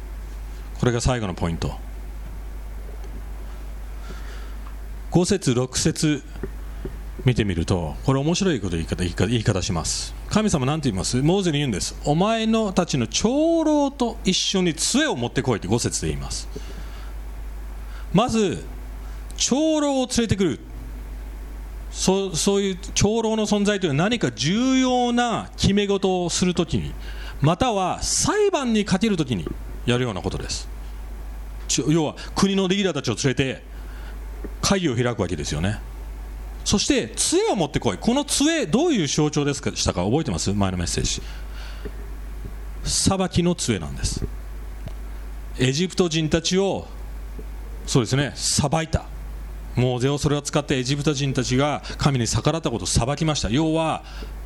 [0.79, 1.73] これが最後のポイント。
[5.11, 6.23] 5節6節
[7.23, 10.13] 見てみるとこれ面白いこと言い方言い方言い方します。
[10.29, 11.21] 神様何て言います？
[11.21, 11.95] モーゼに言うんです。
[12.05, 16.49] お前のたちの長老と一緒に杖を持ってこいって5節で言います。
[18.11, 18.63] まず
[19.37, 20.59] 長老を連れてくる。
[21.93, 26.91] そそういう長老の存在というのは何か重要な決め事をするときに
[27.39, 29.47] または裁判にかけるときに
[29.85, 30.67] やるようなことです。
[31.87, 33.63] 要は国のリーダーたちを連れて
[34.61, 35.79] 会議を開くわけですよね。
[36.65, 37.97] そして杖を持ってこい。
[37.97, 40.51] この杖どういう象徴ですかしたか覚えてます？
[40.51, 41.21] 前のメッセージ。
[42.83, 44.25] 裁きの杖なんです。
[45.59, 46.87] エジプト人たちを
[47.85, 49.05] そうですね裁いた。
[49.75, 53.49] モーゼをそれを使ってエジプト人たちが神に逆らったことを裁きました。
[53.49, 54.03] 要は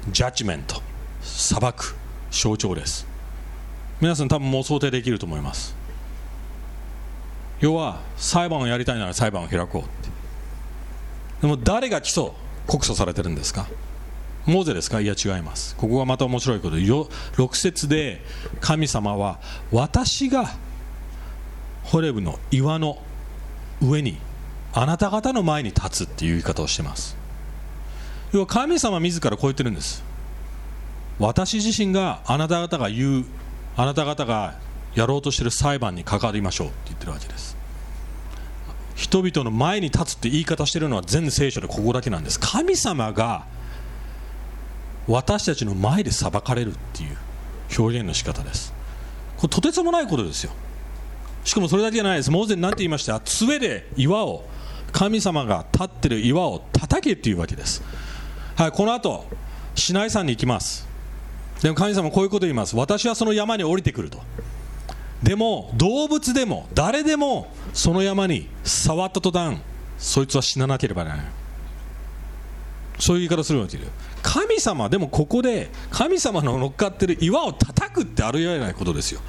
[0.10, 0.82] ジャッジメント。
[1.22, 1.96] 裁く
[2.32, 3.06] 象徴です。
[4.00, 5.76] 皆さん多分もう想定できると思います。
[7.60, 9.90] 要は裁判をやりたいなら裁判を開こうって。
[11.42, 12.32] でも誰が起訴
[12.68, 13.68] 告訴されてるんですか？
[14.46, 15.02] モーゼですか？
[15.02, 15.76] いや違います。
[15.76, 16.80] ここがまた面白いこと。
[16.80, 18.22] よ6節で
[18.62, 19.40] 神様は
[19.72, 20.52] 私が
[21.84, 22.98] ホレブの岩の
[23.82, 24.18] 上に
[24.80, 27.18] あなた方の前に立つっていう言い方をしてます。
[28.32, 30.04] 要は神様自らこう言ってるんです。
[31.18, 33.26] 私自身があなた方が言う
[33.76, 34.54] あなた方が
[34.94, 37.58] やろうとしてる裁判に関わりましょうって言ってるわけです。
[38.94, 42.40] 人々の前に立つって言い方してるのは全聖書でここだけなんです。
[42.40, 43.48] 神様が
[45.08, 47.18] 私たちの前で裁かれるっていう
[47.80, 48.76] 表現の仕方です。
[49.38, 50.52] これとてつもないことですよ。
[51.46, 52.30] しかもそれだけじゃないです。
[52.30, 53.20] モーゼに何て言いました？
[53.22, 54.46] 杖で岩を
[54.92, 57.84] 神様が立ってる岩を叩けっていうわけです。
[58.56, 59.26] はいこの後
[59.76, 60.88] シナイ山に行きます。
[61.62, 62.76] でも神様こういうこと言います。
[62.76, 64.20] 私はその山に降りてくると。
[65.22, 69.58] でも動物でも誰でもその山に触った途端
[69.98, 71.26] そいつは死ななければならない。
[73.00, 73.86] そういう言い方するわけで
[74.24, 79.22] 神様でもここで神様の乗っかってる岩を叩くってありえないことですよ。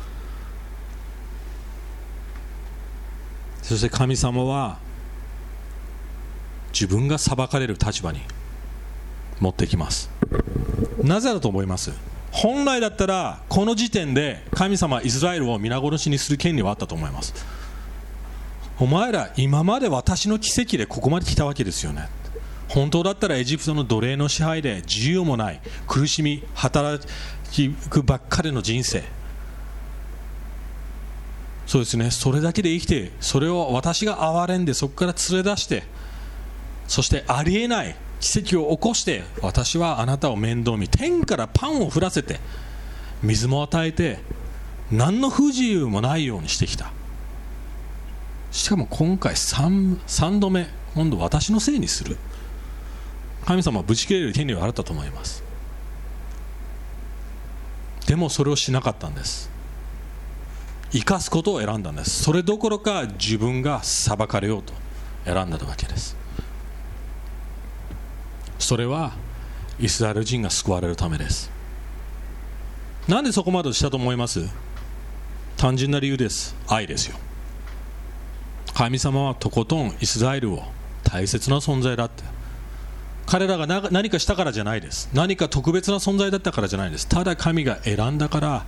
[3.62, 4.78] そして神様は
[6.72, 8.20] 自分が裁かれる立場に
[9.40, 10.10] 持ってきます。
[11.02, 11.92] なぜだと思います？
[12.30, 17.34] 本来だったらこの時点で神様イスラエルを皆殺しにする権利はあったと思います。
[18.78, 22.08] お前ら今まで私の奇跡でここまで来たわけですよね。
[22.68, 27.04] 本当だったらエジプトの奴隷の支配で自由もない苦しみ働
[27.88, 29.02] くばっかりの人生。
[31.66, 32.10] そうですね。
[32.10, 35.82] それだけで生きてそれを私が憐れんでそこから連れ出して
[36.88, 42.40] そしてありえない奇跡を起こして私はあなたを面倒見天からパンを降らせて
[43.22, 44.18] 水も与えて
[44.90, 46.90] 何の不自由もないようにしてきた。
[48.50, 52.16] しかも今回 3, 3度目今度私のせいにする。
[53.44, 55.44] 神様はぶち切れる権利はあったと思います。
[58.06, 59.50] でもそれをしなかったんです。
[60.90, 62.22] 生かすことを選んだんです。
[62.22, 64.72] それどころか自分が裁かれようと
[65.26, 66.16] 選んだわけです。
[68.68, 69.12] それは
[69.80, 71.50] イスラエル人が救われるためです。
[73.08, 74.46] なんでそこまでしたと思います？
[75.56, 76.54] 単純な理由です。
[76.68, 77.16] 愛ですよ。
[78.74, 80.64] 神様はとことんイスラエルを
[81.02, 82.24] 大切な存在だって。
[83.24, 85.08] 彼らが何かしたからじゃないです。
[85.14, 87.08] 何か特別な存在だったからじゃないです。
[87.08, 88.66] ただ神が選んだから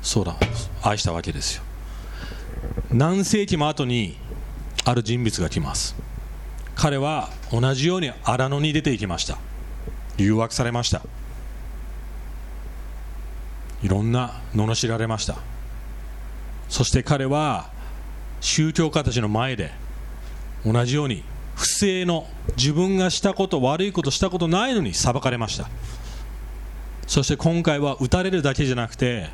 [0.00, 0.36] そうだ
[0.80, 1.64] 愛したわけですよ。
[2.92, 4.16] 何世紀も後に
[4.84, 5.96] ある人物が来ます。
[6.76, 9.38] 彼は同じように荒野に出ていきました。
[10.18, 11.02] 誘惑されました。
[13.82, 15.36] いろんな罵られました。
[16.68, 17.70] そして彼は
[18.40, 19.72] 宗教家たちの前で
[20.64, 25.68] 同じように不正の自分がしたこと悪いことしたことないのに裁かれました。
[27.06, 29.30] そして今回は撃たれるだけじゃなくて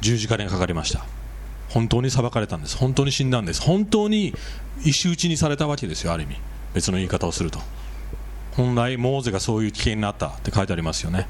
[0.00, 1.04] 十字架にかかりました。
[1.68, 2.76] 本当に裁かれたんです。
[2.76, 3.60] 本当に死んだんです。
[3.62, 4.34] 本当に
[4.84, 6.36] 石打ちにされたわけですよある意味。
[6.74, 7.60] 別の言い方をすると。
[8.52, 11.28] 本来モーゼがそういう危険になったって書いてありますよね。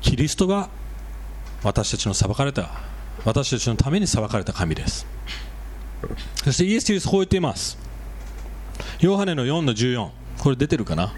[0.00, 0.68] キリストが
[1.62, 2.70] 私たちの裁かれた
[3.24, 5.06] 私たちのために裁かれた神です。
[6.44, 7.78] そしてイエス・キリストこう言っています。
[9.00, 11.14] ヨハネの4の14これ出てるかな？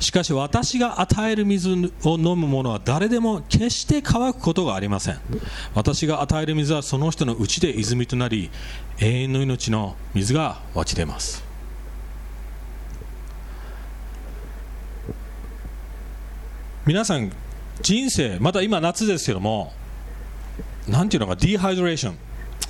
[0.00, 1.74] しかし私が与える水を
[2.18, 5.20] 飲む者は誰でも決して乾くことがありません。
[5.74, 8.50] 私が与える水はその人のうちで泉となり
[8.98, 11.44] 永遠の命の水が湧き出ます。
[16.86, 17.30] 皆さん
[17.82, 19.72] 人生また今夏ですけども
[20.88, 22.18] なんていうのかディハイドレーション、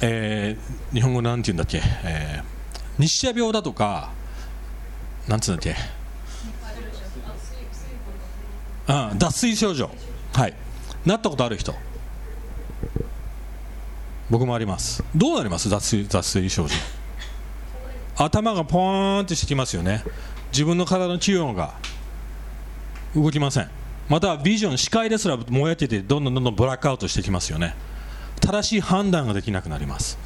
[0.03, 4.11] えー、日本語なんていうんだっけ、えー、日射病だとか
[5.29, 6.00] なんつうんだっけ？
[8.91, 9.91] うん、脱水症状。
[10.33, 10.55] はい。
[11.07, 11.75] なったことある人。
[14.29, 15.05] 僕もあります。
[15.15, 15.71] どうなります？
[15.71, 16.75] 脱水脱水症状。
[18.17, 20.03] 頭がポーンとしてきますよね。
[20.53, 21.75] 自分の体の治療が。
[23.15, 23.71] 動きません。
[24.09, 27.75] またビジョン視界ですら燃えててどんどんどんどんブラックアウトしてきますよね。
[28.41, 30.19] 正しい判断ができなくなります。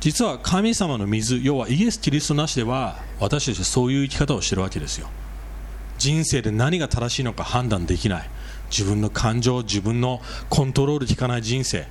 [0.00, 5.08] 実は神様の水要はイエス・キリストなしでは私たちはそういう生き方をしているわけですよ。
[6.02, 8.30] 人生で何が正しいのか判断できない。
[8.70, 11.86] 自分の感情自分のコントロール効かない人生。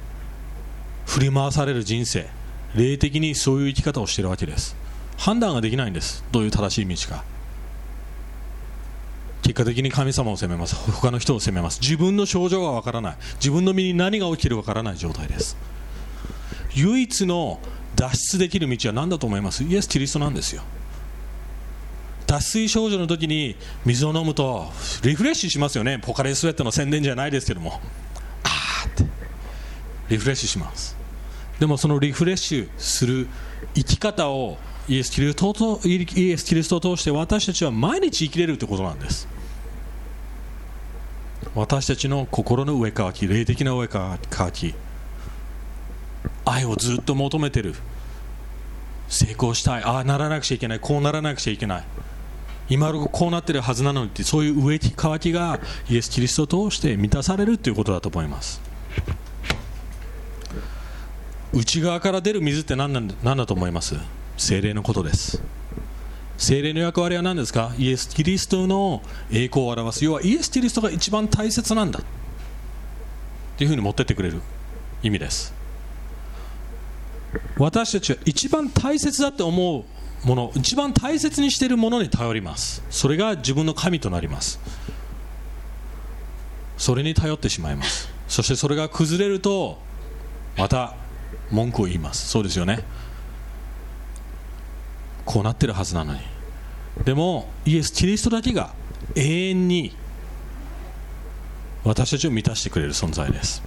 [1.06, 2.28] 振り回される人生。
[2.76, 4.76] 霊的にそういう生き方をしているわけです。
[5.17, 6.26] 判断ができないんです。
[6.34, 7.24] どういう正しい道か。
[9.43, 10.76] 結果的に神様を責めます。
[10.76, 11.80] 他の人を責めます。
[11.80, 13.15] 自分の症状がわからない。
[13.36, 15.56] 自分の身に何が起きるかわからない状態です。
[16.76, 17.60] 唯一の
[17.95, 19.63] 脱出できる道は何だと思います？
[19.63, 20.63] イエス・キリストなんですよ。
[22.27, 23.55] 脱水症状の時に
[23.86, 24.71] 水を飲むと
[25.03, 25.99] リフレッシュしますよね。
[25.99, 27.81] ポカレスウェットの宣伝じゃないですけども。
[28.43, 29.05] あーって。
[30.10, 30.97] リフレッシュします。
[31.60, 33.27] でもそのリフレッシュする
[33.75, 34.57] 生き方を
[34.88, 39.27] イエス・キリストとイエスキリストを通して私たちは毎日生きれるということなんです。
[41.53, 44.17] 私たちの心の上かき霊的な上か
[44.53, 44.73] き
[46.45, 47.75] 愛をずっと求めてる。
[49.12, 49.84] 成功したい。
[49.84, 50.80] ああならなくちゃいけない。
[50.80, 51.84] こうならなくちゃいけない。
[52.69, 58.62] 今頃こうなってるはずなのにってそういう上乾きがイエス・キリストを通して満たされるということだと思います。
[61.54, 63.95] 内側から出る水って何なん何だと思います？
[64.38, 65.43] 精霊のことです。
[66.38, 67.74] 精霊の役割は何ですか？
[67.78, 70.06] イエス・キリストの栄光を表す。
[70.06, 72.00] 要はイエス・キリストが一番大切なんだ。
[72.00, 72.04] っ
[73.58, 74.41] ていうふうに持ってってくれる
[75.04, 75.54] 意味です。
[77.58, 79.84] 私たちは一番大切だって思う
[80.28, 82.84] もの一番大切にしているものに頼ります。
[82.89, 84.60] それが自分の神となります。
[86.78, 88.10] それに頼ってしまいます。
[88.28, 89.80] そしてそれが崩れると
[90.58, 90.96] また
[91.50, 92.30] 文句を言います。
[92.30, 92.84] そうですよね。
[95.26, 96.20] こうなってるはずなのに。
[97.06, 98.74] でもイエス・キリストだけが
[99.15, 99.96] 永遠に
[101.84, 103.63] 私たちを満たしてくれる存在です。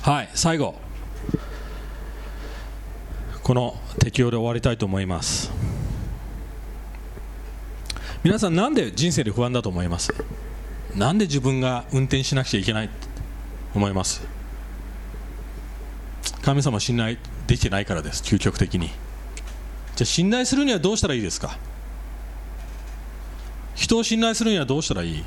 [0.00, 0.85] はい最後。
[3.46, 5.52] この適用で終わりたいと思います。
[8.24, 10.12] 皆さんなんで人生で不安だと思います？
[10.96, 12.94] なんで自分が運転しなくちゃいけないと
[13.76, 14.26] 思います？
[16.42, 18.88] 神様信頼できてないからです究極的に。
[18.88, 18.96] じゃ
[20.02, 21.56] あ信頼するにはどうしたらいいですか？
[23.76, 25.24] 人を信頼するにはどうしたらいい？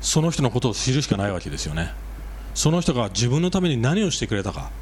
[0.00, 1.92] その人のことを知るしかないわけですよね。
[2.52, 4.72] その人が自分のために何をしてくれたか。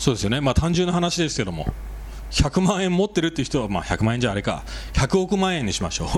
[0.00, 0.40] そうですよね。
[0.40, 1.66] まあ単純な話ですけども。
[2.30, 4.62] 100万円持ってるっていう人は、まあ、100万円じゃあれか。
[4.94, 6.08] 100億万円にしましょう。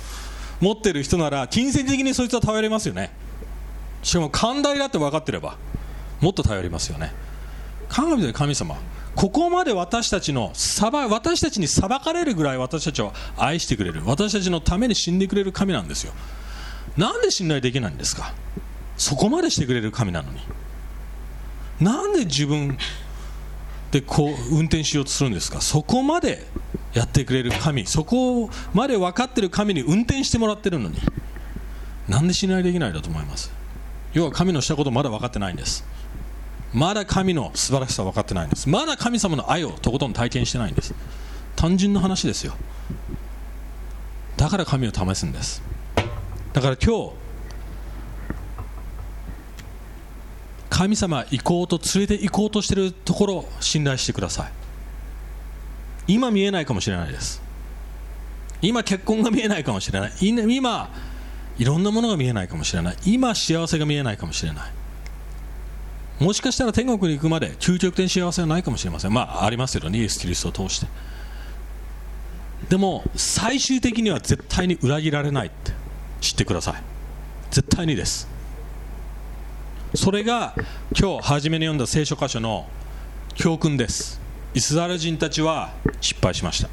[0.64, 3.10] 持ってる人なら金銭的にそいつは頼れますよね。
[4.02, 5.56] しかも寛大だって分かってれば
[6.20, 7.12] もっと頼りますよね。
[7.88, 8.76] 神で神様
[9.14, 14.02] ここまで私たちの裁私たちに裁かれるぐらい私たちを愛してくれる。
[14.04, 16.12] 私たちのために死んでくれる神なんですよ。
[16.96, 18.32] なんで信頼できないんですか？
[18.96, 20.40] そこまでしてくれる神なのに。
[21.80, 22.78] なんで自分
[23.94, 25.60] でこう運転しようとするんですか？
[25.60, 26.44] そこまで
[26.94, 30.98] やってくれる神そこまで分かってる神に運転してもらってるのに。
[32.08, 33.52] なんで信頼できないだと思います？
[34.12, 35.84] 要は神のしたことまだ分かってないんです。
[36.72, 38.68] まだ神の素晴らしさ分かってないんです。
[38.68, 40.92] まだ神様の愛をとことん体験してないんです。
[41.54, 42.54] 単純な話ですよ。
[44.36, 45.62] だから神を試すんです。
[46.52, 47.12] だから今日
[50.74, 54.52] 神様行こうと連れて行こうとしているところを信頼してください。
[56.08, 57.40] 今見えないかもしれないです。
[58.60, 60.12] 今結婚が見えないかもしれない。
[60.20, 60.90] 今
[61.58, 62.96] いろんなものが見えないかもしれない。
[63.06, 66.24] 今幸せが見えないかもしれない。
[66.24, 69.12] もしかしたら天国に行くまで究極的に幸せはないかもしれません。
[69.12, 70.00] まあありますけどね。
[70.00, 70.88] イエス・キリストを通して。
[72.68, 75.70] でも最終的には絶対に裏切られないって
[76.20, 76.82] 知ってください。
[77.52, 78.33] 絶対にです。
[79.94, 80.54] それが
[80.98, 82.66] 今日初めに読んだ聖書箇所の
[83.34, 84.20] 教訓です。
[84.52, 86.68] イスラエル人たちは失敗しました。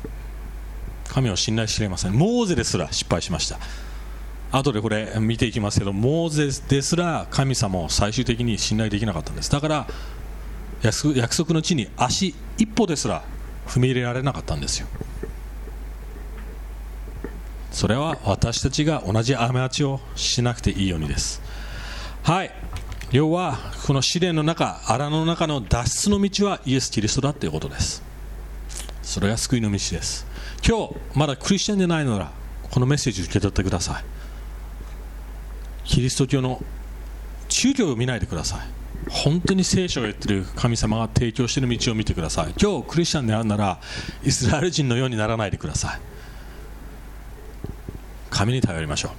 [1.08, 2.14] 神を信頼しきれません。
[2.14, 3.60] モーゼですら失敗しました。
[4.52, 9.52] 後でこれ見ていきますけどモーゼですら神様を最終的に信頼できなかったんです。
[9.52, 9.88] だから
[10.84, 13.24] 約束の地に足一歩ですら
[13.68, 14.88] 踏み入れられなかったんですよ。
[17.72, 21.40] それは私たちが同じ過ちをしなくていいようにです。
[22.24, 22.52] はい。
[23.12, 28.02] 要はこの試練の中荒野の中の脱出の道はイエス・キリストだということです。
[29.02, 30.26] それが救いの道です。
[30.66, 32.32] 今日まだクリスチャンでないなら
[32.70, 34.04] このメッセージを受け取ってください。
[35.84, 36.64] キリスト教の
[37.50, 38.60] 宗教を見ないでください。
[39.10, 42.54] 本当に聖書が言ってる神様が提供している道を見てください。
[42.62, 43.82] 今日クリスチャンであるなら
[44.24, 46.00] イスラエル人のようにならないでください。
[48.30, 49.12] 神に頼りましょう。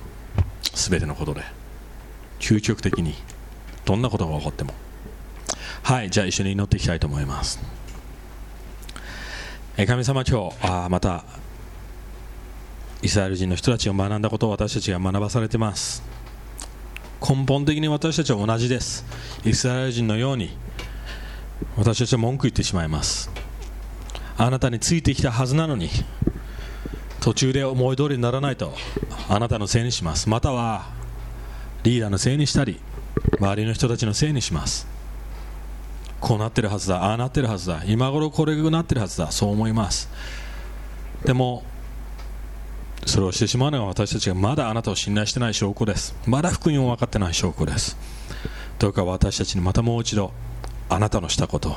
[0.75, 1.43] 全てのことで。
[2.39, 3.15] 究極的に。
[3.85, 4.75] どんなことが起こっても。
[5.83, 7.61] はいじゃあ一緒に祈っていきたいと思います。
[9.77, 11.25] え神様今日あまた
[13.03, 16.03] イスラエル人の人たちが学んだことを私たちが学ばされています。
[17.21, 19.05] 根本的に私たちは同じです。
[19.45, 20.57] イスラエル人のように
[21.77, 23.31] 私たちは文句言ってしまいます。
[24.37, 25.89] あなたについてきたはずなのに
[27.21, 28.75] 途中で思い通りにならないと
[29.29, 30.29] あなたのせいにします。
[30.29, 30.87] または
[31.83, 32.81] リーダーのせいにしたり
[33.39, 34.87] 周りの人たちのせいにします。
[36.21, 37.05] こうなってるはずだ。
[37.05, 37.83] ああなってるはずだ。
[37.87, 39.33] 今頃これがなってるはずだ。
[39.33, 40.09] そう思います。
[41.25, 41.65] でも
[43.07, 46.15] それをしてしまうのが私たちがまだあなたを信頼してない証拠です。
[46.27, 47.97] まだ福音を分かってない証拠です。
[48.79, 50.33] どうか私たちにまたもう一度
[50.89, 51.77] あなたのしたこと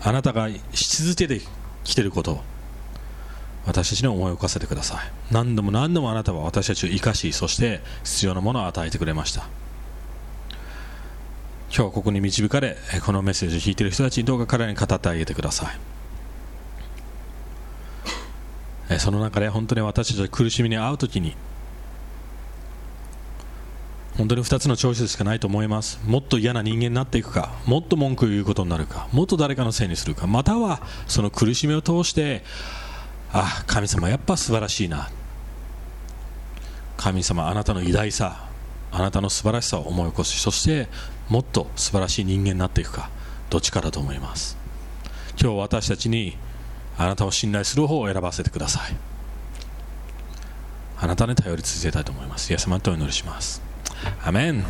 [0.00, 1.40] あなたがし続けて
[1.84, 2.40] きていることを
[3.66, 4.98] 私たちに思い起こさせてください。
[5.30, 9.46] 何度も何度もあなたは私たちを生かしそして必要なものを与えてくれました。
[11.74, 15.72] 今日ここに導かれこのメッセージを聞いている人たちにどうか彼らに語ってあげてくださ
[18.90, 18.98] い。
[18.98, 21.34] その中で本当に私たちが苦しみに遭う時に
[24.18, 25.98] 本当に2つのチョイスしかないと思います。
[26.04, 32.44] もっと嫌な人間になっていくかもっと文句を言うことになるかもっと誰かのせいにするかまたはその苦しみを通して
[33.32, 35.08] あ神様やっぱ素晴らしいな。
[36.98, 38.52] 神様あなたの偉大さ
[38.92, 40.88] あなたの素晴らしさを思い起こしそして
[41.32, 43.08] もっと素晴らしい人間になっていくか
[43.48, 44.58] どっちかだと思います。
[45.40, 46.36] 今日私たちに
[46.98, 48.94] あなたを信頼する方を選ばせてください。
[50.98, 52.50] あなたに頼り続けたいと思います。
[52.50, 53.62] イエス様とお祈りします。
[54.22, 54.62] アメン。